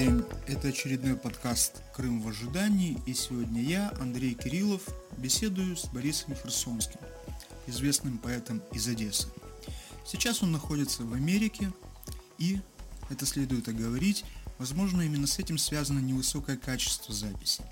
день. 0.00 0.24
Это 0.46 0.68
очередной 0.68 1.14
подкаст 1.14 1.82
«Крым 1.94 2.22
в 2.22 2.28
ожидании» 2.28 2.98
и 3.04 3.12
сегодня 3.12 3.60
я, 3.60 3.92
Андрей 4.00 4.32
Кириллов, 4.32 4.82
беседую 5.18 5.76
с 5.76 5.84
Борисом 5.86 6.34
Херсонским, 6.34 7.00
известным 7.66 8.16
поэтом 8.16 8.62
из 8.72 8.88
Одессы. 8.88 9.28
Сейчас 10.06 10.42
он 10.42 10.52
находится 10.52 11.02
в 11.02 11.12
Америке 11.12 11.70
и, 12.38 12.60
это 13.10 13.26
следует 13.26 13.68
оговорить, 13.68 14.24
возможно 14.58 15.02
именно 15.02 15.26
с 15.26 15.38
этим 15.38 15.58
связано 15.58 15.98
невысокое 15.98 16.56
качество 16.56 17.14
записи. 17.14 17.62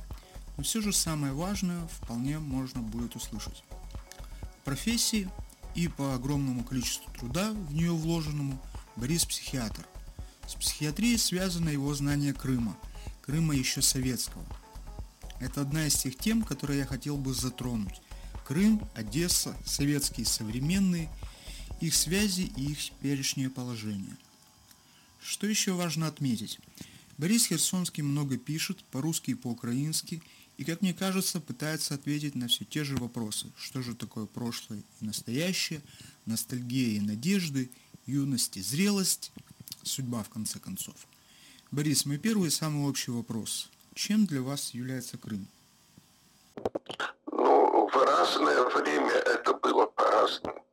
Но 0.58 0.64
все 0.64 0.82
же 0.82 0.92
самое 0.92 1.32
важное 1.32 1.80
вполне 1.88 2.38
можно 2.38 2.82
будет 2.82 3.16
услышать. 3.16 3.64
Профессии 4.66 5.30
и 5.74 5.88
по 5.88 6.14
огромному 6.14 6.62
количеству 6.62 7.10
труда 7.12 7.52
в 7.52 7.72
нее 7.72 7.92
вложенному 7.92 8.60
Борис 8.96 9.24
психиатр– 9.24 9.86
с 10.48 10.54
психиатрией 10.54 11.18
связано 11.18 11.68
его 11.68 11.94
знание 11.94 12.32
Крыма, 12.32 12.76
Крыма 13.20 13.54
еще 13.54 13.82
советского. 13.82 14.44
Это 15.40 15.60
одна 15.60 15.86
из 15.86 15.94
тех 15.94 16.16
тем, 16.16 16.42
которые 16.42 16.80
я 16.80 16.86
хотел 16.86 17.18
бы 17.18 17.34
затронуть. 17.34 18.00
Крым, 18.46 18.82
Одесса, 18.94 19.54
советские 19.66 20.24
современные, 20.24 21.10
их 21.82 21.94
связи 21.94 22.50
и 22.56 22.72
их 22.72 22.82
теперешнее 22.82 23.50
положение. 23.50 24.16
Что 25.20 25.46
еще 25.46 25.72
важно 25.72 26.06
отметить? 26.06 26.58
Борис 27.18 27.46
Херсонский 27.46 28.02
много 28.02 28.38
пишет 28.38 28.82
по-русски 28.84 29.32
и 29.32 29.34
по-украински, 29.34 30.22
и, 30.56 30.64
как 30.64 30.80
мне 30.80 30.94
кажется, 30.94 31.40
пытается 31.40 31.94
ответить 31.94 32.34
на 32.34 32.48
все 32.48 32.64
те 32.64 32.84
же 32.84 32.96
вопросы. 32.96 33.52
Что 33.56 33.82
же 33.82 33.94
такое 33.94 34.24
прошлое 34.24 34.82
и 35.00 35.04
настоящее, 35.04 35.82
ностальгия 36.24 36.96
и 36.96 37.00
надежды, 37.00 37.70
юность 38.06 38.56
и 38.56 38.62
зрелость– 38.62 39.30
судьба 39.88 40.22
в 40.22 40.28
конце 40.28 40.58
концов. 40.58 40.94
Борис, 41.70 42.06
мой 42.06 42.18
первый 42.18 42.50
самый 42.50 42.88
общий 42.88 43.10
вопрос. 43.10 43.70
Чем 43.94 44.26
для 44.26 44.42
вас 44.42 44.70
является 44.74 45.18
Крым? 45.18 45.48
Ну, 47.30 47.88
в 47.88 47.96
разное 47.96 48.62
время 48.64 49.12
это 49.12 49.54
было 49.54 49.86
по-разному. 49.86 50.64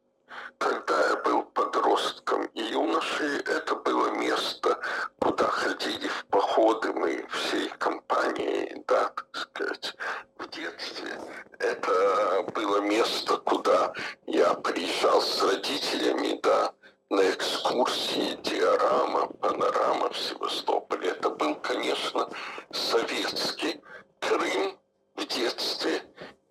Когда 0.58 1.10
я 1.10 1.16
был 1.18 1.44
подростком 1.44 2.46
и 2.54 2.62
юношей, 2.62 3.40
это 3.40 3.76
было 3.76 4.12
место, 4.12 4.80
куда 5.20 5.48
ходили 5.48 6.08
в 6.08 6.26
походы 6.28 6.94
мы 6.94 7.28
всей 7.28 7.70
компанией, 7.78 8.84
да, 8.88 9.10
так 9.10 9.28
сказать. 9.34 9.96
В 10.38 10.48
детстве 10.50 11.20
это 11.60 12.46
было 12.54 12.80
место, 12.82 13.38
куда 13.38 13.94
я 14.28 14.54
приезжал 14.54 15.22
с 15.22 15.42
родителями, 15.44 16.40
да, 16.42 16.72
на 17.10 17.30
экскурсии 17.32 18.40
диорама, 18.44 19.28
панорама 19.28 20.10
в 20.10 20.18
Севастополе. 20.18 21.10
Это 21.10 21.30
был, 21.30 21.56
конечно, 21.56 22.30
советский 22.72 23.82
Крым 24.20 24.78
в 25.16 25.26
детстве 25.28 26.02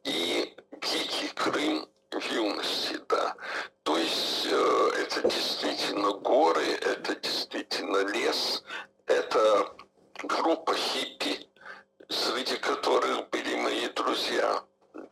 и 0.04 0.54
дикий 0.80 1.28
Крым 1.34 1.88
в 2.10 2.32
юности, 2.32 3.00
да. 3.08 3.34
То 3.82 3.98
есть 3.98 4.46
э, 4.46 4.90
это 5.02 5.28
действительно 5.28 6.12
горы, 6.12 6.64
это 6.64 7.14
действительно 7.16 7.98
лес, 8.12 8.62
это 9.06 9.74
группа 10.22 10.74
хиппи, 10.74 11.48
среди 12.08 12.56
которых 12.56 13.28
были 13.30 13.56
мои 13.56 13.88
друзья, 13.88 14.62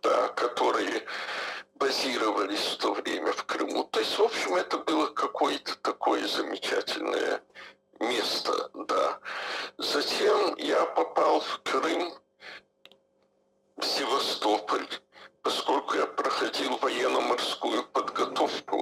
да, 0.03 0.29
которые 0.29 1.05
базировались 1.75 2.65
в 2.67 2.77
то 2.79 2.95
время 2.95 3.33
в 3.33 3.45
Крыму. 3.45 3.85
То 3.85 4.01
есть, 4.01 4.17
в 4.17 4.23
общем, 4.23 4.55
это 4.55 4.79
было 4.79 5.09
какое-то 5.09 5.77
такое 5.79 6.27
замечательное 6.29 7.43
место, 7.99 8.71
да. 8.75 9.19
Затем 9.79 10.55
я 10.57 10.87
попал 10.87 11.41
в 11.41 11.61
Крым, 11.65 12.13
в 13.77 13.85
Севастополь, 13.85 14.89
поскольку 15.43 15.97
я 15.97 16.07
проходил 16.07 16.79
военно-морскую 17.13 17.85
подготовку. 17.93 18.82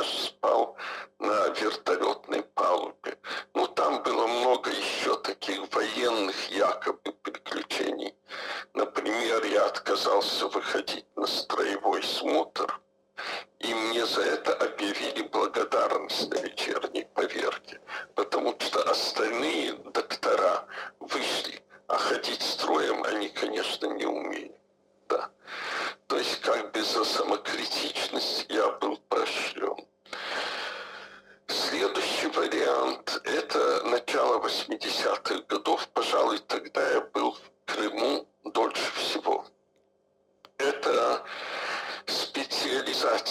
us 0.00 0.32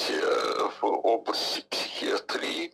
специализация 0.09 0.71
в 0.81 0.83
области 0.83 1.61
психиатрии, 1.69 2.73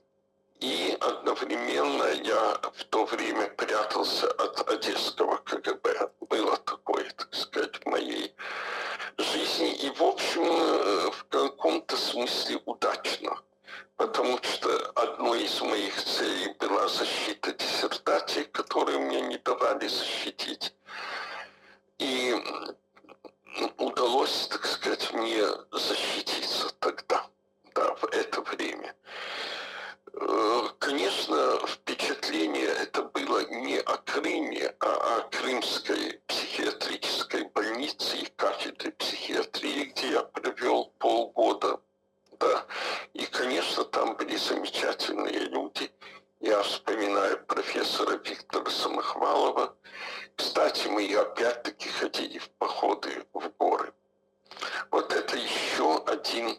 и 0.59 0.97
одновременно 0.99 2.05
я 2.23 2.59
в 2.73 2.83
то 2.85 3.05
время 3.05 3.47
прятался 3.49 4.27
от 4.31 4.69
одесского 4.69 5.37
КГБ. 5.37 6.11
Было 6.21 6.57
такое, 6.57 7.09
так 7.11 7.33
сказать, 7.35 7.75
в 7.83 7.85
моей 7.85 8.33
жизни 9.17 9.73
и, 9.75 9.89
в 9.89 10.01
общем, 10.01 10.43
э, 10.43 11.11
в 11.11 11.25
каком-то 11.29 11.97
смысле 11.97 12.59
удачно. 12.65 13.37
Потому 13.97 14.39
что 14.43 14.91
одной 14.95 15.43
из 15.43 15.61
моих 15.61 16.03
целей 16.03 16.53
была 16.59 16.87
защита 16.87 17.53
диссертации, 17.53 18.43
которую 18.43 19.01
мне 19.01 19.21
не 19.21 19.37
давали 19.37 19.87
защитить. 19.87 20.73
И 21.99 22.35
удалось, 23.77 24.47
так 24.47 24.65
сказать, 24.65 25.13
мне 25.13 25.43
защититься 25.71 26.69
тогда, 26.79 27.25
да, 27.73 27.93
в 27.95 28.05
это 28.05 28.41
время. 28.41 28.95
Э, 30.17 30.69
конечно, 30.79 31.59
впечатление 31.67 32.67
это 32.67 33.03
было 33.03 33.45
не 33.49 33.79
о 33.79 33.97
Крыме, 33.97 34.73
а 34.79 35.17
о 35.17 35.21
крымской 35.29 36.21
психиатрической 36.27 37.43
больнице 37.53 38.17
и 38.17 38.25
кафедре 38.37 38.91
психиатрии, 38.91 39.85
где 39.85 40.11
я 40.11 40.23
провел 40.23 40.93
полгода. 40.99 41.81
Да. 42.39 42.65
И, 43.13 43.25
конечно, 43.25 43.83
там 43.83 44.15
были 44.15 44.37
замечательные 44.37 45.39
люди. 45.49 45.91
Я 46.39 46.61
вспоминаю 46.63 47.43
профессора 47.45 48.17
Виктора 48.23 48.69
Самохвалова. 48.69 49.75
Кстати, 50.37 50.87
мы 50.87 51.13
опять-таки 51.13 51.89
ходили 51.89 52.37
в 52.37 52.49
походы 52.51 53.25
в 53.33 53.49
горы. 53.57 53.93
Вот 54.91 55.11
это 55.11 55.35
еще 55.35 56.03
один 56.05 56.57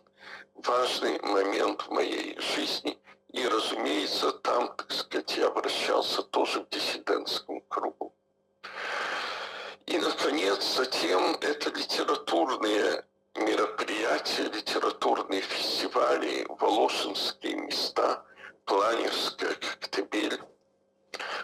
важный 0.56 1.18
момент 1.22 1.82
в 1.82 1.90
моей 1.90 2.38
жизни– 2.38 2.98
и, 3.36 3.46
разумеется, 3.46 4.32
там, 4.32 4.74
так 4.76 4.90
сказать, 4.90 5.36
я 5.36 5.48
обращался 5.48 6.22
тоже 6.22 6.60
в 6.60 6.70
диссидентском 6.70 7.60
кругу. 7.68 8.14
И, 9.84 9.98
наконец, 9.98 10.64
затем 10.74 11.36
это 11.42 11.68
литературные 11.68 13.04
мероприятия, 13.34 14.44
литературные 14.44 15.42
фестивали, 15.42 16.46
Волошинские 16.48 17.56
места, 17.56 18.24
Планерская, 18.64 19.54
Коктебель. 19.54 20.40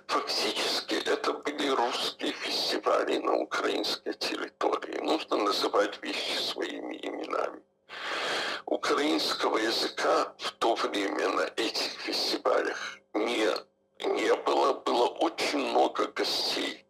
Фактически 0.06 0.94
это 0.94 1.34
были 1.34 1.68
русские 1.68 2.32
фестивали 2.32 3.18
на 3.18 3.34
украинской 3.36 4.14
территории. 4.14 4.98
нужно 5.00 5.36
вещи 6.12 6.38
своими 6.38 6.96
именами. 6.96 7.62
Украинского 8.66 9.58
языка 9.58 10.34
в 10.38 10.52
то 10.52 10.74
время 10.74 11.28
на 11.28 11.46
этих 11.56 11.90
фестивалях 12.00 12.98
не, 13.14 13.48
не 14.06 14.34
было. 14.34 14.74
Было 14.74 15.06
очень 15.06 15.58
много 15.58 16.06
гостей 16.08 16.84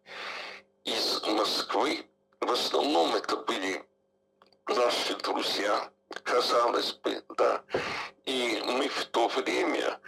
из 0.83 1.21
Москвы. 1.27 2.05
В 2.41 2.51
основном 2.51 3.15
это 3.15 3.37
были 3.37 3.83
наши 4.67 5.15
друзья, 5.15 5.89
казалось 6.23 6.93
бы, 6.93 7.23
да. 7.37 7.63
И 8.25 8.61
мы 8.65 8.87
в 8.89 9.05
то 9.05 9.27
время, 9.29 9.99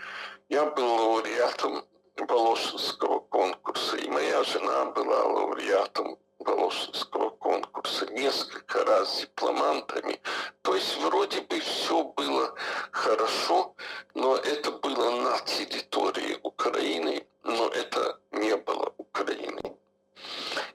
я 0.50 0.66
был 0.66 0.88
лауреатом 0.96 1.86
Волошинского 2.18 3.20
конкурса, 3.20 3.98
и 3.98 4.10
моя 4.10 4.44
жена 4.44 4.86
была 4.86 5.24
лауреатом 5.24 6.18
Волошинского 6.46 7.32
конкурса 7.32 8.06
несколько 8.12 8.86
раз 8.86 9.22
дипломантами. 9.22 10.20
То 10.62 10.76
есть 10.76 10.98
вроде 10.98 11.42
бы 11.42 11.60
все 11.60 12.04
было 12.04 12.54
хорошо, 12.92 13.76
но 14.14 14.38
это 14.38 14.72
было 14.72 15.10
на 15.22 15.40
территории 15.40 16.40
Украины, 16.44 17.26
но 17.44 17.68
это 17.70 18.20
не 18.32 18.56
было 18.56 18.94
Украиной. 18.98 19.76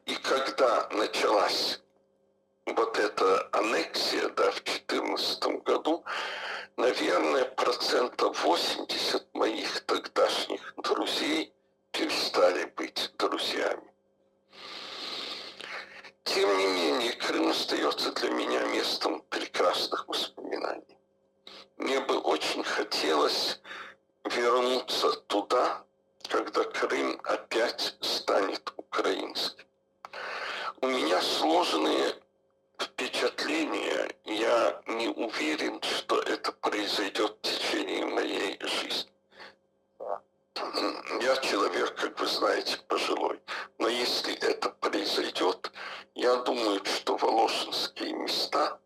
И 0.06 0.14
когда 0.16 0.88
началась 0.90 1.80
вот 2.66 2.98
эта 2.98 3.48
аннексия, 3.52 4.28
да, 4.30 4.50
в 4.50 4.62
2014 4.64 5.62
году, 5.64 6.04
наверное, 6.76 7.44
процентов 7.44 8.44
80 8.44 9.34
моих 9.34 9.80
тогдашних 9.82 10.74
друзей 10.76 11.52
перестали 11.92 12.64
быть 12.76 13.12
друзьями. 13.18 13.89
Тем 16.32 16.56
не 16.58 16.66
менее, 16.68 17.12
Крым 17.14 17.48
остается 17.48 18.12
для 18.12 18.30
меня 18.30 18.62
местом 18.66 19.20
прекрасных 19.30 20.06
воспоминаний. 20.06 20.96
Мне 21.76 21.98
бы 21.98 22.18
очень 22.20 22.62
хотелось 22.62 23.58
вернуться 24.24 25.10
туда, 25.26 25.82
когда 26.28 26.62
Крым 26.62 27.20
опять 27.24 27.96
станет 28.00 28.72
украинским. 28.76 29.66
У 30.80 30.86
меня 30.86 31.20
сложные 31.20 32.14
впечатления. 32.78 34.14
Я 34.24 34.80
не 34.86 35.08
уверен, 35.08 35.82
что 35.82 36.20
это 36.20 36.52
произойдет 36.52 37.38
в 37.38 37.40
течение 37.42 38.06
моей 38.06 38.56
жизни. 38.60 39.10
Я 41.20 41.36
человек, 41.38 41.96
как 41.96 42.20
вы 42.20 42.26
знаете, 42.28 42.78
пожилой. 42.86 43.40
Но 43.78 43.88
если 43.88 44.34
это 44.34 44.68
произойдет, 44.68 45.72
я 46.14 46.36
думаю, 46.36 46.84
что 46.84 47.16
Волошинские 47.16 48.12
места 48.12 48.78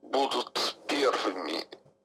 будут 0.00 0.78
первыми 0.86 1.64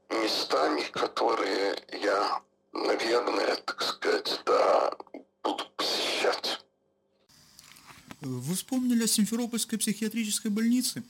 местами, 0.10 0.82
которые 0.92 1.76
я, 1.92 2.42
наверное, 2.72 3.56
так 3.58 3.80
сказать, 3.84 4.42
да, 4.46 4.96
буду 5.44 5.64
посещать. 5.76 6.60
Вы 8.22 8.56
вспомнили 8.56 9.04
о 9.04 9.06
Симферопольской 9.18 9.80
психиатрической 9.80 10.52
больнице. 10.52 11.04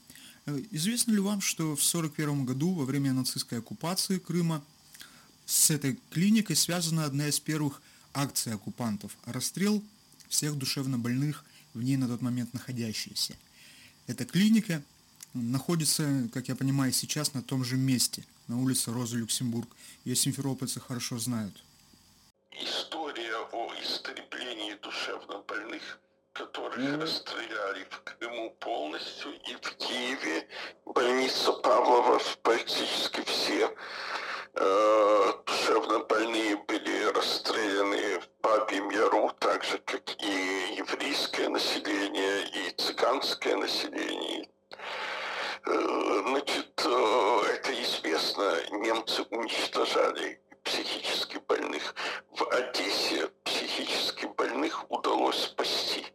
Известно 0.70 1.12
ли 1.12 1.18
вам, 1.18 1.42
что 1.42 1.76
в 1.76 1.84
1941 1.84 2.46
году, 2.46 2.72
во 2.72 2.86
время 2.86 3.12
нацистской 3.12 3.58
оккупации 3.58 4.18
Крыма, 4.18 4.64
с 5.44 5.70
этой 5.70 5.98
клиникой 6.08 6.56
связана 6.56 7.04
одна 7.04 7.28
из 7.28 7.38
первых 7.38 7.82
акций 8.14 8.54
оккупантов– 8.54 9.14
расстрел 9.26 9.84
всех 10.30 10.56
душевно 10.56 10.98
больных 10.98 11.44
в 11.74 11.82
ней 11.82 11.98
на 11.98 12.08
тот 12.08 12.22
момент 12.22 12.54
находящиеся. 12.54 13.36
Эта 14.06 14.24
клиника 14.24 14.82
находится, 15.34 16.30
как 16.32 16.48
я 16.48 16.56
понимаю, 16.56 16.94
сейчас 16.94 17.34
на 17.34 17.42
том 17.42 17.62
же 17.62 17.76
месте, 17.76 18.24
на 18.46 18.58
улице 18.58 18.90
Роза 18.90 19.18
Люксембург. 19.18 19.68
Ее 20.06 20.16
симферопольцы 20.16 20.80
хорошо 20.80 21.18
знают. 21.18 21.62
История 22.52 23.36
о 23.52 23.70
истреблении 23.82 24.74
душевно 24.82 25.42
больных, 25.46 26.00
которых 26.38 27.02
расстреляли 27.02 27.84
в 27.90 28.02
Крыму 28.04 28.50
полностью 28.60 29.32
и 29.32 29.54
в 29.56 29.76
Киеве, 29.76 30.46
больница 30.84 31.52
Павлова 31.52 32.20
практически 32.44 33.22
все 33.24 33.74
э, 34.54 35.32
душевно 35.44 35.98
больные 36.04 36.56
были 36.56 37.06
расстреляны 37.06 38.20
в 38.20 38.28
Бабьем 38.40 38.88
Яру, 38.90 39.32
так 39.40 39.64
же, 39.64 39.78
как 39.78 40.02
и 40.22 40.76
еврейское 40.76 41.48
население, 41.48 42.46
и 42.50 42.70
цыганское 42.70 43.56
население. 43.56 44.48
Э, 45.66 46.22
значит, 46.24 46.84
э, 46.84 47.40
это 47.52 47.82
известно, 47.82 48.54
немцы 48.70 49.22
уничтожали 49.30 50.40
психически 50.62 51.38
больных. 51.48 51.96
В 52.30 52.48
Одессе 52.52 53.28
психически 53.42 54.26
больных 54.26 54.88
удалось 54.88 55.42
спасти 55.42 56.06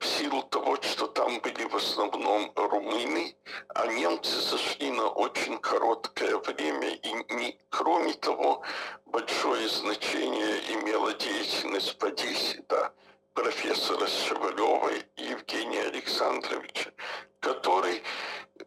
в 0.00 0.06
силу 0.06 0.42
того, 0.44 0.76
что 0.82 1.06
там 1.30 1.40
были 1.40 1.64
в 1.64 1.76
основном 1.76 2.52
румыны, 2.56 3.36
а 3.74 3.86
немцы 3.86 4.40
зашли 4.40 4.90
на 4.90 5.08
очень 5.08 5.58
короткое 5.58 6.36
время. 6.38 6.88
И 6.88 7.34
не, 7.34 7.58
кроме 7.68 8.14
того, 8.14 8.62
большое 9.06 9.68
значение 9.68 10.60
имела 10.74 11.12
деятельность 11.14 11.96
в 12.00 12.04
Одессе, 12.04 12.64
да, 12.68 12.92
профессора 13.32 14.06
Шевалева 14.08 14.90
Евгения 15.16 15.82
Александровича, 15.82 16.90
который, 17.38 18.02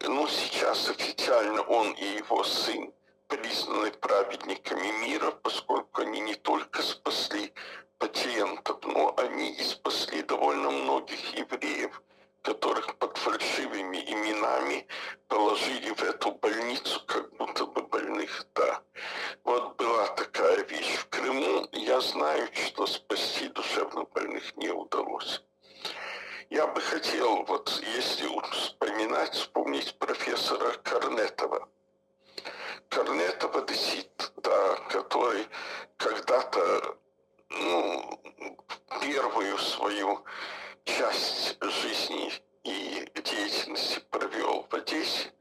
ну, 0.00 0.26
сейчас 0.28 0.88
официально 0.88 1.60
он 1.62 1.92
и 1.92 2.16
его 2.16 2.44
сын 2.44 2.92
признаны 3.28 3.90
праведниками 3.90 5.06
мира, 5.06 5.32
поскольку 5.42 6.00
они 6.00 6.20
не 6.20 6.34
только 6.34 6.82
спасли 6.82 7.52
пациентов, 7.98 8.78
но 8.84 9.14
они 9.18 9.52
и 9.52 9.62
спасли 9.62 10.22
довольно 10.22 10.70
многих 10.70 11.34
евреев, 11.34 12.00
которых 12.44 12.98
под 12.98 13.16
фальшивыми 13.16 13.96
именами 13.96 14.86
положили 15.28 15.90
в 15.94 16.02
эту 16.02 16.32
больницу, 16.32 17.00
как 17.06 17.34
будто 17.36 17.64
бы 17.64 17.82
больных, 17.82 18.46
да. 18.54 18.82
Вот 19.44 19.76
была 19.76 20.06
такая 20.08 20.62
вещь 20.64 20.94
в 20.96 21.08
Крыму. 21.08 21.66
Я 21.72 22.00
знаю, 22.02 22.48
что 22.52 22.86
спасти 22.86 23.48
душевно 23.48 24.04
больных 24.04 24.54
не 24.56 24.68
удалось. 24.68 25.42
Я 26.50 26.66
бы 26.66 26.82
хотел, 26.82 27.44
вот 27.44 27.82
если 27.96 28.28
вспоминать, 28.52 29.32
вспомнить 29.34 29.98
профессора 29.98 30.72
Корнетова. 30.82 31.66
Корнетова 32.90 33.62
Десит, 33.62 34.32
да, 34.36 34.76
который 34.90 35.48
когда-то 35.96 36.98
ну, 37.48 38.20
первую 39.00 39.58
свою 39.58 40.24
часть 40.84 41.56
жизни 41.60 42.32
и 42.62 43.08
деятельности 43.14 44.00
провел 44.10 44.66
в 44.68 44.74
Одессе, 44.74 45.32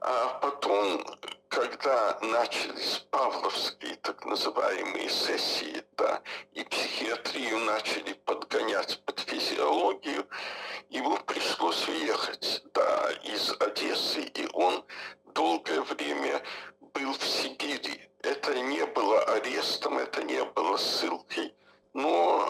а 0.00 0.38
потом, 0.40 1.04
когда 1.48 2.18
начались 2.20 3.04
павловские 3.10 3.96
так 3.96 4.24
называемые 4.24 5.08
сессии, 5.08 5.82
да, 5.96 6.22
и 6.52 6.64
психиатрию 6.64 7.58
начали 7.60 8.12
подгонять 8.12 9.02
под 9.04 9.20
физиологию, 9.20 10.26
ему 10.90 11.16
пришлось 11.18 11.88
уехать, 11.88 12.62
да, 12.74 13.10
из 13.24 13.54
Одессы, 13.60 14.22
и 14.22 14.48
он 14.52 14.84
долгое 15.34 15.82
время 15.82 16.42
был 16.80 17.12
в 17.12 17.24
Сибири, 17.26 18.08
это 18.22 18.58
не 18.60 18.84
было 18.86 19.22
арестом, 19.24 19.98
это 19.98 20.22
не 20.22 20.44
было 20.44 20.76
ссылкой, 20.76 21.54
но 21.92 22.44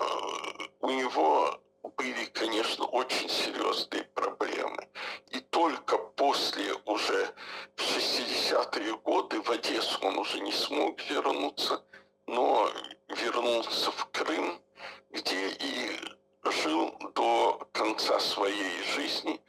у 0.81 0.91
него 0.91 1.61
были, 1.97 2.25
конечно, 2.27 2.85
очень 2.85 3.29
серьезные 3.29 4.05
проблемы. 4.15 4.89
И 5.31 5.41
только 5.41 5.99
после 5.99 6.75
уже 6.85 7.35
в 7.77 7.81
60-е 7.81 8.97
годы 8.99 9.41
в 9.41 9.51
Одессу 9.51 9.99
он 10.03 10.19
уже 10.19 10.41
не 10.41 10.53
смог 10.53 11.01
вернуться, 11.11 11.83
но 12.27 12.71
вернулся 13.09 13.91
в 13.91 14.09
Крым, 14.13 14.61
где 15.11 15.49
и 15.49 16.01
жил 16.45 16.95
до 17.15 17.69
конца 17.73 18.19
своей 18.21 18.83
жизни. 18.95 19.41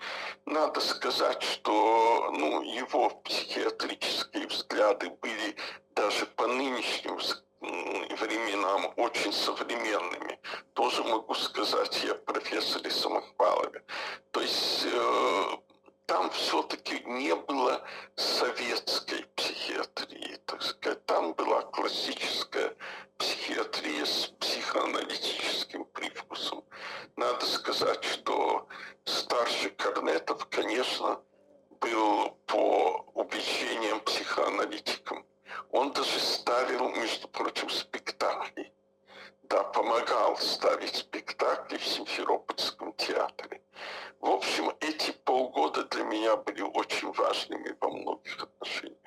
Надо 0.46 0.80
сказать, 0.80 1.42
что 1.44 2.32
ну, 2.32 2.62
его 2.62 3.10
психиатрические 3.10 4.48
взгляды 4.48 5.10
были 5.10 5.56
даже 5.96 6.26
по 6.26 6.48
нынешним 6.48 7.20
временам 8.16 8.94
очень 8.96 9.34
современными. 9.34 10.40
Тоже 10.74 11.04
могу 11.04 11.34
сказать 11.34 12.04
я 12.04 12.16
профессоре 12.16 12.92
Самохвалове. 12.92 13.84
То 14.32 14.42
есть 14.42 14.86
э, 14.86 15.58
там 16.06 16.30
все-таки 16.32 17.02
не 17.06 17.36
было 17.36 17.84
советской 18.16 19.26
психиатрии, 19.36 20.38
так 20.46 20.62
сказать. 20.62 21.06
Там 21.06 21.34
была 21.34 21.62
классическая 21.64 22.76
психиатрия 23.18 24.06
с 24.06 24.28
психоаналитическим 24.40 25.86
привкусом. 25.86 26.64
Надо 27.16 27.46
сказать, 27.46 28.04
что 28.04 28.68
старший 29.06 29.72
Корнетов, 29.72 30.48
конечно, 30.50 31.20
был 31.82 32.38
по 32.46 33.06
убеждениям 33.14 34.00
психоаналитика 34.02 35.07
он 35.72 35.92
даже 35.92 36.20
ставил, 36.20 36.90
между 36.96 37.28
прочим, 37.28 37.70
спектакли. 37.70 38.72
Да, 39.50 39.64
помогал 39.64 40.38
ставить 40.38 40.96
спектакли 40.96 41.78
в 41.78 41.86
Симферопольском 41.86 42.94
театре. 42.94 43.62
В 44.20 44.26
общем, 44.26 44.72
эти 44.82 45.12
полгода 45.26 45.86
для 45.86 46.04
меня 46.04 46.36
были 46.38 46.62
очень 46.62 47.12
важными 47.14 47.76
во 47.80 47.90
многих 47.90 48.44
отношениях. 48.44 48.98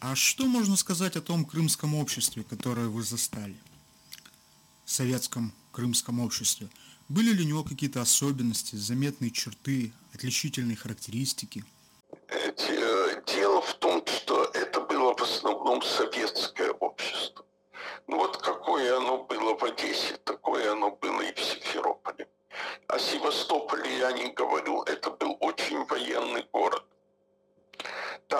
А 0.00 0.14
что 0.14 0.46
можно 0.46 0.76
сказать 0.76 1.16
о 1.16 1.22
том 1.22 1.44
крымском 1.44 1.94
обществе, 1.94 2.44
которое 2.44 2.88
вы 2.88 3.02
застали? 3.02 3.56
Советском 4.84 5.52
крымском 5.72 6.20
обществе. 6.20 6.68
Были 7.08 7.32
ли 7.32 7.44
у 7.44 7.48
него 7.48 7.64
какие-то 7.64 8.02
особенности, 8.02 8.76
заметные 8.76 9.30
черты, 9.30 9.92
отличительные 10.12 10.76
характеристики– 10.76 11.64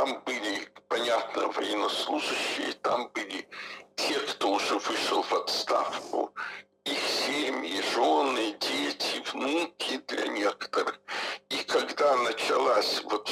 Там 0.05 0.21
были, 0.27 0.69
понятно, 0.89 1.49
военнослужащие, 1.49 2.75
там 2.83 3.09
были 3.15 3.49
те, 3.97 4.21
кто 4.21 4.53
уже 4.53 4.75
вышел 4.75 5.23
в 5.23 5.33
отставку, 5.33 6.35
их 6.85 6.99
семьи, 6.99 7.81
жены, 7.95 8.55
дети, 8.61 9.23
внуки 9.33 9.97
для 10.07 10.27
некоторых. 10.27 11.01
И 11.49 11.57
когда 11.65 12.17
началась 12.17 13.03
вот 13.05 13.24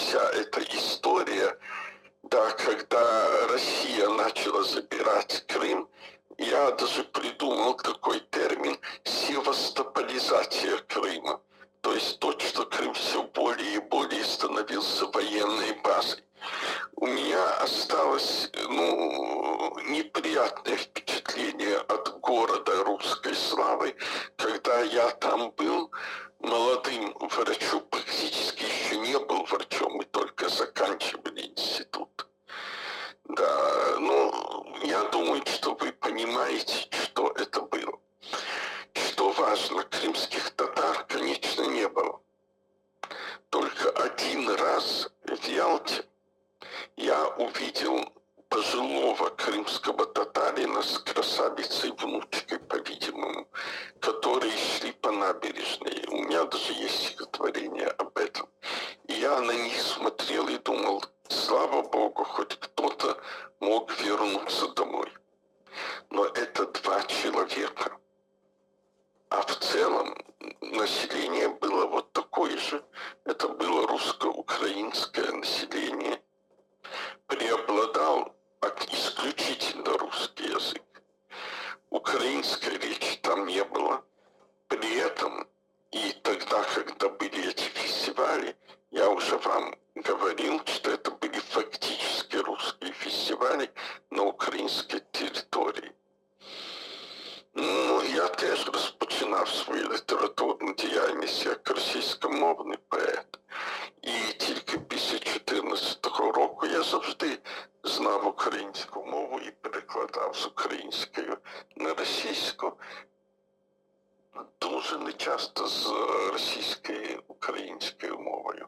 нечасто 115.52 115.68
з 115.68 115.92
російською 116.32 117.22
українською 117.28 118.18
мовою. 118.18 118.66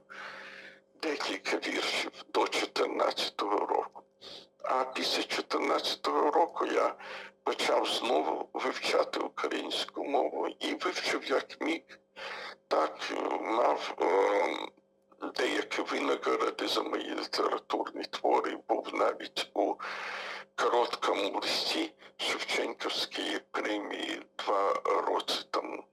Декілька 1.02 1.56
віршів 1.56 2.10
до 2.34 2.40
2014 2.40 3.42
року. 3.42 4.02
А 4.62 4.84
після 4.84 5.22
2014 5.22 6.06
року 6.06 6.66
я 6.66 6.94
почав 7.44 7.88
знову 7.88 8.48
вивчати 8.52 9.20
українську 9.20 10.04
мову 10.04 10.48
і 10.60 10.74
вивчив 10.74 11.24
як 11.30 11.60
міг. 11.60 11.82
Так 12.68 12.98
мав 13.40 13.94
е, 14.00 14.56
деякі 15.36 15.82
винагороди 15.82 16.68
за 16.68 16.82
мої 16.82 17.14
літературні 17.14 18.04
твори, 18.04 18.58
був 18.68 18.88
навіть 18.94 19.50
у 19.54 19.74
короткому 20.54 21.40
листі 21.42 21.92
Шевченківської 22.16 23.40
премії 23.50 24.22
два 24.38 24.74
роки 24.84 25.34
тому. 25.50 25.84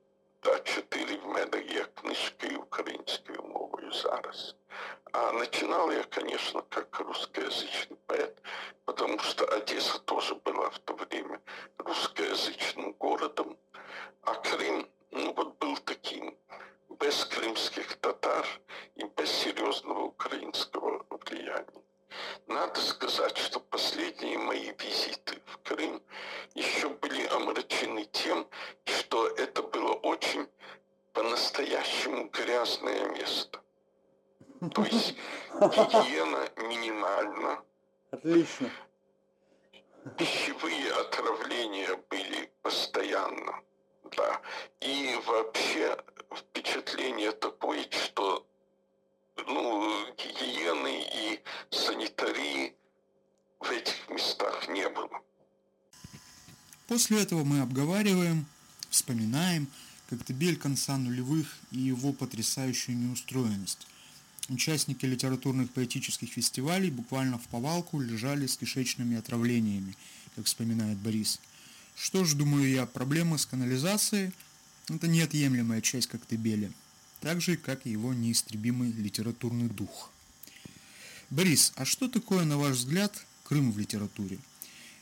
Та 0.43 0.59
чотири 0.59 1.15
в 1.15 1.27
мене 1.27 1.61
є 1.61 1.85
книжки 1.93 2.55
українською 2.55 3.43
мовою 3.43 3.91
зараз. 3.91 4.55
А 5.11 5.31
начинал 5.31 5.91
я, 5.91 6.03
конечно, 6.03 6.61
как 6.69 6.99
русскоязычный 6.99 7.97
поэт, 8.07 8.41
потому 8.85 9.19
что 9.19 9.45
Одесса 9.45 9.99
тоже 9.99 10.35
была 10.35 10.69
в 10.69 10.79
то 10.79 10.93
время 10.93 11.39
русскоязычным 11.77 12.93
городом, 12.93 13.57
а 14.21 14.33
Крым, 14.35 14.87
ну 15.11 15.33
вот 15.33 15.59
был 15.59 15.77
таким, 15.77 16.37
без 16.89 17.25
крымских 17.25 17.95
татар 17.95 18.47
и 18.95 19.03
без 19.03 19.29
серьезного 19.29 20.03
украинского 20.05 21.05
влияния. 21.09 21.83
Надо 22.47 22.79
сказать, 22.79 23.37
что 23.37 23.59
последние 23.59 24.37
мои 24.37 24.71
визиты 24.79 25.41
в 25.45 25.57
Крым 25.57 26.01
еще 26.55 26.89
были 26.89 27.25
омрачены 27.27 28.05
тем, 28.05 28.47
что 28.85 29.27
это 29.27 29.61
было 29.61 29.93
очень 29.93 30.47
по-настоящему 31.13 32.29
грязное 32.29 33.09
место. 33.09 33.59
То 34.75 34.83
есть 34.83 35.15
гигиена 35.69 36.49
минимальна. 36.67 37.63
Отлично. 38.11 38.69
Пищевые 40.17 40.91
отравления 40.93 41.95
были 42.09 42.51
постоянно. 42.61 43.61
Да. 44.17 44.41
И 44.81 45.15
вообще 45.25 45.97
впечатление 46.35 47.31
такое, 47.31 47.85
что 47.91 48.45
ну, 49.47 50.05
гигиены 50.15 51.03
и 51.13 51.39
санитарии 51.69 52.75
в 53.59 53.69
этих 53.69 54.09
местах 54.09 54.67
не 54.67 54.89
было. 54.89 55.21
После 56.87 57.21
этого 57.21 57.43
мы 57.43 57.61
обговариваем, 57.61 58.45
вспоминаем 58.89 59.67
Коктебель 60.09 60.57
конца 60.57 60.97
нулевых 60.97 61.47
и 61.71 61.77
его 61.77 62.11
потрясающую 62.11 62.97
неустроенность. 62.97 63.87
Участники 64.51 65.05
литературных 65.05 65.71
поэтических 65.71 66.27
фестивалей 66.29 66.91
буквально 66.91 67.37
в 67.37 67.47
повалку 67.47 68.01
лежали 68.01 68.47
с 68.47 68.57
кишечными 68.57 69.15
отравлениями, 69.15 69.95
как 70.35 70.45
вспоминает 70.45 70.97
Борис. 70.97 71.39
Что 71.95 72.25
ж, 72.25 72.33
думаю 72.33 72.69
я, 72.69 72.85
проблема 72.85 73.37
с 73.37 73.45
канализацией– 73.45 74.33
это 74.89 75.07
неотъемлемая 75.07 75.79
часть 75.79 76.07
Коктебеля, 76.07 76.69
так 77.21 77.39
же, 77.39 77.55
как 77.55 77.85
и 77.85 77.91
его 77.91 78.13
неистребимый 78.13 78.91
литературный 78.91 79.69
дух. 79.69 80.09
Борис, 81.29 81.71
а 81.77 81.85
что 81.85 82.09
такое, 82.09 82.43
на 82.43 82.57
ваш 82.57 82.75
взгляд, 82.75 83.25
Крым 83.45 83.71
в 83.71 83.79
литературе? 83.79 84.37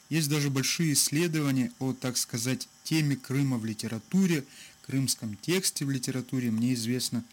Есть 0.09 0.29
даже 0.29 0.51
большие 0.51 0.93
исследования 0.93 1.71
о, 1.79 1.93
так 1.93 2.17
сказать, 2.17 2.69
теме 2.83 3.15
Крыма 3.15 3.57
в 3.57 3.65
литературе, 3.65 4.45
крымском 4.85 5.35
тексте 5.37 5.85
в 5.85 5.89
литературе. 5.89 6.51
Мне 6.51 6.75
известно 6.75 7.23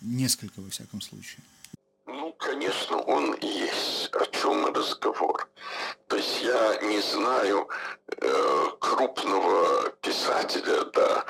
несколько, 0.00 0.62
во 0.62 0.70
всяком 0.70 1.00
случае. 1.00 1.38
Конечно, 2.60 2.98
он 2.98 3.34
есть. 3.40 4.10
О 4.12 4.26
чем 4.26 4.66
разговор? 4.66 5.48
То 6.08 6.16
есть 6.16 6.42
я 6.42 6.76
не 6.82 7.00
знаю 7.00 7.66
э, 8.20 8.66
крупного 8.78 9.88
писателя, 10.02 10.84
да, 10.92 11.24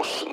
Boss 0.00 0.29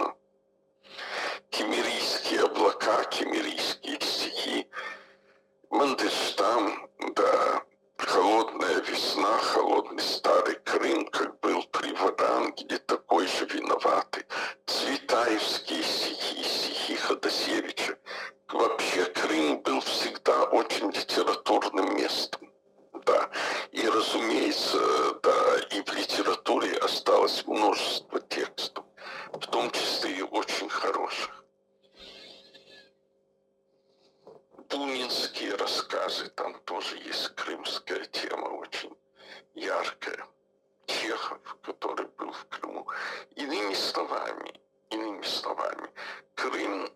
который 41.61 42.07
был 42.17 42.31
в 42.31 42.45
Крыму. 42.49 42.87
Иными 43.35 43.73
словами, 43.73 44.53
иными 44.89 45.23
словами, 45.23 45.89
Крым, 46.35 46.89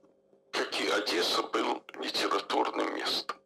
как 0.52 0.80
и 0.80 0.90
Одесса, 0.90 1.44
был 1.44 1.84
литературным 2.00 2.94
местом. 2.96 3.38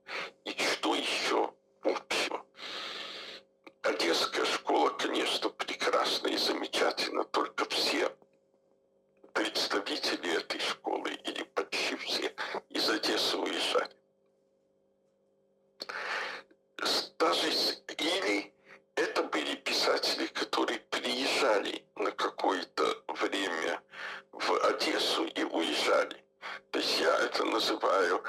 И 0.45 0.51
что 0.51 0.95
еще 0.95 1.53
общего? 1.83 2.45
Одесская 3.81 4.45
школа, 4.45 4.89
конечно, 4.89 5.49
прекрасна 5.49 6.27
и 6.27 6.37
замечательна, 6.37 7.23
только 7.23 7.65
все 7.65 8.11
представители 9.33 10.37
этой 10.37 10.59
школы, 10.59 11.11
или 11.11 11.43
почти 11.43 11.95
все, 11.97 12.33
из 12.69 12.89
Одессы 12.89 13.37
уезжали. 13.37 13.95
Даже 17.17 17.49
или 17.97 18.53
это 18.95 19.23
были 19.23 19.55
писатели, 19.55 20.27
которые 20.27 20.79
приезжали 20.79 21.83
на 21.95 22.11
какое-то 22.11 23.03
время 23.07 23.81
в 24.31 24.51
Одессу 24.67 25.25
и 25.25 25.43
уезжали. 25.43 26.23
То 26.71 26.79
есть 26.79 26.99
я 26.99 27.15
это 27.17 27.43
называю 27.45 28.23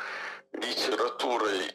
литературой 0.52 1.74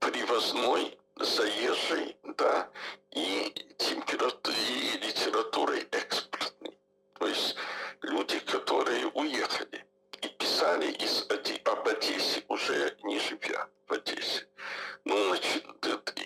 привозной, 0.00 0.98
заезжей, 1.16 2.16
да, 2.24 2.68
и, 3.12 3.46
и 3.46 4.98
литературой 4.98 5.86
экспортной. 5.92 6.76
То 7.18 7.28
есть 7.28 7.56
люди, 8.02 8.40
которые 8.40 9.06
уехали 9.08 9.86
и 10.22 10.28
писали 10.28 10.90
из, 10.92 11.26
об 11.64 11.86
Одессе, 11.88 12.42
уже 12.48 12.96
не 13.04 13.20
живя 13.20 13.68
в 13.86 13.92
Одессе. 13.92 14.48
Ну, 15.08 15.28
значит, 15.28 15.64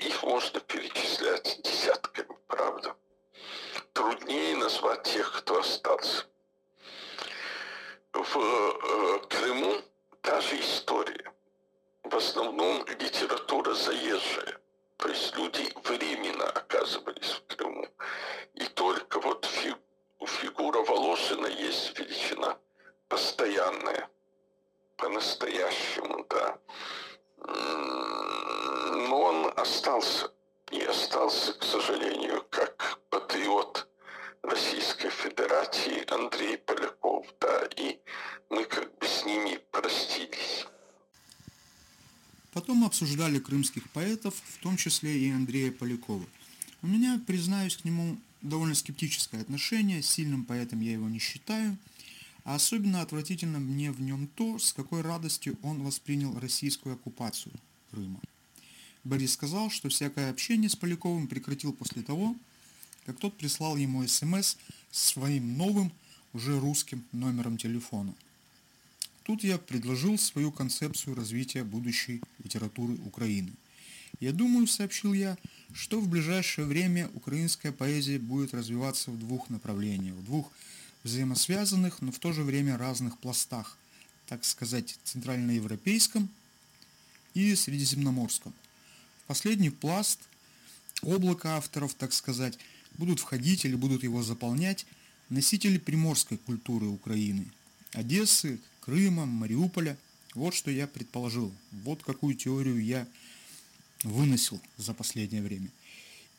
их 0.00 0.22
можно 0.24 0.58
перечислять 0.58 1.60
десятками, 1.62 2.36
правда. 2.48 2.96
Труднее 3.92 4.56
назвать 4.56 5.04
тех, 5.04 5.32
кто 5.38 5.60
остался. 5.60 6.24
В 8.12 8.36
э, 8.36 9.20
Крыму 9.28 9.76
та 10.20 10.40
же 10.40 10.58
история. 10.58 11.32
В 12.02 12.16
основном 12.16 12.84
литература 12.86 13.72
заезжая. 13.72 14.58
То 14.96 15.08
есть 15.08 15.36
люди 15.36 15.72
временно 15.84 16.50
оказывались 16.50 17.30
в 17.30 17.54
Крыму. 17.54 17.86
И 18.54 18.64
только 18.64 19.20
вот 19.20 19.44
фиг, 19.44 19.78
фигура 20.26 20.80
Волошина 20.80 21.46
есть 21.46 21.96
величина 21.98 22.58
постоянная. 23.08 24.08
По-настоящему, 24.96 26.26
да 26.28 26.58
но 29.12 29.20
он 29.20 29.52
остался. 29.56 30.30
И 30.70 30.82
остался, 31.32 31.52
к 31.58 31.64
сожалению, 31.64 32.44
как 32.50 33.00
патриот 33.10 33.88
Российской 34.42 35.10
Федерации 35.10 36.04
Андрей 36.12 36.58
Поляков, 36.58 37.26
да, 37.40 37.68
и 37.76 37.98
мы 38.50 38.64
как 38.64 38.98
бы 38.98 39.06
с 39.06 39.24
ними 39.24 39.58
простились. 39.70 40.66
Потом 42.52 42.84
обсуждали 42.84 43.38
крымских 43.38 43.90
поэтов, 43.90 44.34
в 44.34 44.62
том 44.62 44.76
числе 44.76 45.18
и 45.18 45.30
Андрея 45.30 45.72
Полякова. 45.72 46.26
У 46.82 46.86
меня, 46.86 47.20
признаюсь, 47.26 47.76
к 47.76 47.84
нему 47.84 48.18
довольно 48.42 48.74
скептическое 48.74 49.40
отношение, 49.40 50.02
сильным 50.02 50.44
поэтом 50.44 50.80
я 50.80 50.92
его 50.92 51.08
не 51.08 51.18
считаю, 51.18 51.78
а 52.44 52.56
особенно 52.56 53.00
отвратительно 53.00 53.58
мне 53.58 53.90
в 53.90 54.02
нем 54.02 54.26
то, 54.26 54.58
с 54.58 54.72
какой 54.72 55.00
радостью 55.00 55.56
он 55.62 55.82
воспринял 55.82 56.38
российскую 56.40 56.96
оккупацию 56.96 57.54
Крыма. 57.90 58.20
Борис 59.04 59.32
сказал, 59.32 59.70
что 59.70 59.88
всякое 59.88 60.30
общение 60.30 60.70
с 60.70 60.76
Поляковым 60.76 61.26
прекратил 61.26 61.72
после 61.72 62.02
того, 62.02 62.36
как 63.04 63.18
тот 63.18 63.36
прислал 63.36 63.76
ему 63.76 64.06
СМС 64.06 64.56
с 64.90 65.02
своим 65.02 65.56
новым, 65.56 65.92
уже 66.32 66.58
русским 66.58 67.04
номером 67.12 67.58
телефона. 67.58 68.14
Тут 69.24 69.44
я 69.44 69.58
предложил 69.58 70.18
свою 70.18 70.50
концепцию 70.50 71.14
развития 71.14 71.62
будущей 71.62 72.22
литературы 72.42 72.94
Украины. 73.04 73.52
Я 74.18 74.32
думаю, 74.32 74.66
сообщил 74.66 75.12
я, 75.12 75.36
что 75.74 76.00
в 76.00 76.08
ближайшее 76.08 76.66
время 76.66 77.10
украинская 77.14 77.72
поэзия 77.72 78.18
будет 78.18 78.54
развиваться 78.54 79.10
в 79.10 79.18
двух 79.18 79.50
направлениях, 79.50 80.14
в 80.14 80.24
двух 80.24 80.50
взаимосвязанных, 81.02 82.00
но 82.00 82.12
в 82.12 82.18
то 82.18 82.32
же 82.32 82.42
время 82.42 82.78
разных 82.78 83.18
пластах, 83.18 83.76
так 84.26 84.44
сказать, 84.44 84.98
центральноевропейском 85.04 86.28
и 87.34 87.54
средиземноморском. 87.54 88.54
Последний 89.26 89.70
пласт, 89.70 90.18
облако 91.02 91.56
авторов, 91.56 91.94
так 91.94 92.12
сказать, 92.12 92.58
будут 92.94 93.20
входить 93.20 93.64
или 93.64 93.74
будут 93.74 94.02
его 94.02 94.22
заполнять 94.22 94.86
носители 95.28 95.78
приморской 95.78 96.38
культуры 96.38 96.86
Украины. 96.86 97.50
Одессы, 97.92 98.58
Крыма, 98.80 99.26
Мариуполя. 99.26 99.96
Вот 100.34 100.54
что 100.54 100.70
я 100.70 100.86
предположил. 100.86 101.52
Вот 101.70 102.02
какую 102.02 102.34
теорию 102.34 102.82
я 102.82 103.06
выносил 104.02 104.60
за 104.76 104.94
последнее 104.94 105.42
время. 105.42 105.70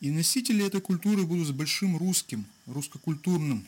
И 0.01 0.11
носители 0.11 0.65
этой 0.65 0.81
культуры 0.81 1.23
будут 1.23 1.47
с 1.47 1.51
большим 1.51 1.97
русским, 1.97 2.45
русскокультурным, 2.67 3.65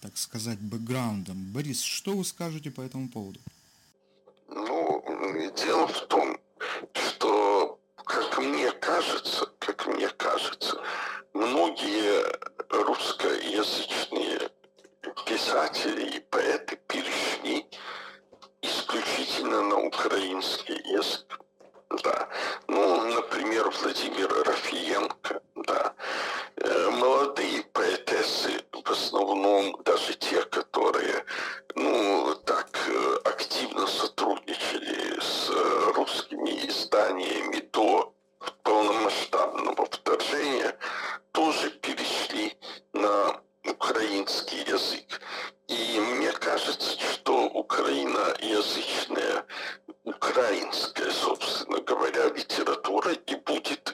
так 0.00 0.16
сказать, 0.16 0.58
бэкграундом. 0.58 1.52
Борис, 1.52 1.82
что 1.82 2.16
вы 2.16 2.24
скажете 2.24 2.70
по 2.70 2.80
этому 2.80 3.08
поводу? 3.08 3.38
Ну, 4.48 5.04
дело 5.56 5.86
в 5.86 6.06
том, 6.08 6.38
как 8.08 8.38
мне 8.38 8.72
кажется, 8.72 9.46
как 9.58 9.86
мне 9.86 10.08
кажется, 10.08 10.80
многие 11.34 12.24
русскоязычные 12.70 14.50
писатели 15.26 16.16
и 16.16 16.20
поэты 16.20 16.76
перешли 16.88 17.66
исключительно 18.62 19.62
на 19.62 19.76
украинский 19.76 20.80
язык. 20.90 21.38
Да. 22.02 22.28
Ну, 22.66 23.14
например, 23.14 23.70
Владимир 23.70 24.28
Рафиенко, 24.44 25.42
да. 25.54 25.94
Э, 26.56 26.90
молодые 26.90 27.62
поэтессы, 27.72 28.62
в 28.72 28.90
основном 28.90 29.82
даже 29.84 30.14
те, 30.14 30.42
которые, 30.44 31.24
ну, 31.74 32.34
так 32.46 32.70
э, 32.88 33.16
активно 33.24 33.86
сотрудничали 33.86 35.20
с 35.20 35.50
русскими 35.94 36.66
изданиями 36.68 37.60
до 37.72 38.14
полномасштабного 38.62 39.86
вторжения, 39.86 40.76
тоже 41.32 41.70
перешли 41.70 42.56
на 42.92 43.40
украинский 43.64 44.62
язык. 44.66 45.20
И 45.68 46.00
мне 46.00 46.32
кажется, 46.32 46.98
что 47.00 47.46
украиноязычная, 47.46 49.44
украинская, 50.38 51.10
собственно 51.10 51.80
говоря, 51.80 52.26
литература 52.28 53.12
и 53.12 53.34
будет 53.34 53.87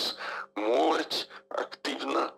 Зараз 0.00 0.16
молодь 0.56 1.28
активно 1.48 2.32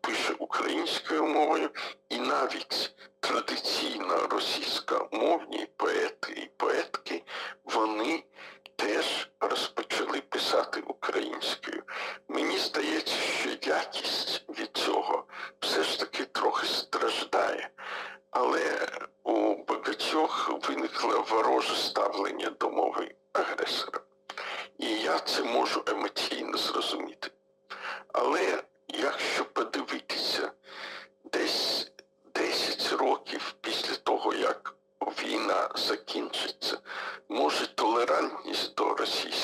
пише 0.00 0.32
українською 0.38 1.26
мовою, 1.26 1.70
і 2.08 2.18
навіть 2.18 2.94
традиційно 3.20 4.26
російськомовні 4.30 5.66
поети 5.76 6.32
і 6.32 6.50
поетки, 6.56 7.22
вони 7.64 8.24
теж 8.76 9.30
розпочали 9.40 10.20
писати 10.20 10.80
українською. 10.86 11.82
Мені 12.28 12.58
здається, 12.58 13.16
що 13.16 13.50
якість 13.70 14.44
від 14.48 14.70
цього 14.76 15.24
все 15.60 15.82
ж 15.82 16.00
таки 16.00 16.24
трохи 16.24 16.66
страждає, 16.66 17.70
але 18.30 18.88
у 19.24 19.64
багатьох 19.64 20.50
виникло 20.68 21.24
вороже 21.30 21.76
ставлення 21.76 22.50
до 22.60 22.70
мови 22.70 22.85
я 25.06 25.18
це 25.18 25.42
можу 25.42 25.82
емоційно 25.86 26.58
зрозуміти. 26.58 27.30
Але 28.12 28.62
якщо 28.88 29.44
подивитися 29.44 30.52
десь 31.32 31.92
10 32.34 32.92
років 32.92 33.54
після 33.60 33.94
того, 33.94 34.34
як 34.34 34.74
війна 35.22 35.68
закінчиться, 35.74 36.78
може 37.28 37.66
толерантність 37.66 38.74
до 38.74 38.94
російської 38.94 39.35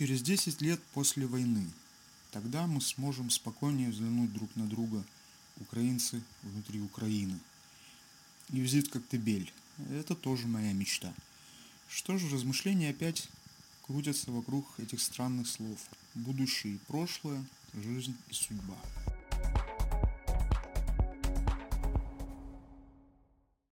Через 0.00 0.22
10 0.22 0.62
лет 0.62 0.80
после 0.94 1.26
войны 1.26 1.62
тогда 2.30 2.66
мы 2.66 2.80
сможем 2.80 3.28
спокойнее 3.28 3.90
взглянуть 3.90 4.32
друг 4.32 4.48
на 4.56 4.66
друга, 4.66 5.04
украинцы 5.58 6.22
внутри 6.42 6.80
Украины. 6.80 7.38
И 8.48 8.60
визит 8.60 8.88
Коктебель– 8.88 9.52
это 9.90 10.14
тоже 10.14 10.46
моя 10.46 10.72
мечта. 10.72 11.12
Что 11.86 12.16
же, 12.16 12.30
размышления 12.30 12.88
опять 12.88 13.28
крутятся 13.82 14.32
вокруг 14.32 14.64
этих 14.78 15.02
странных 15.02 15.46
слов. 15.46 15.78
Будущее 16.14 16.76
и 16.76 16.78
прошлое, 16.86 17.44
жизнь 17.74 18.16
и 18.30 18.32
судьба. 18.32 18.78